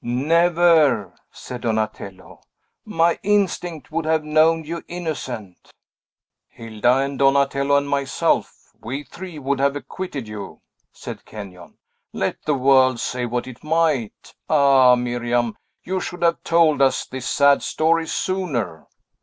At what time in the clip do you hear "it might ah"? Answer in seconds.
13.45-14.95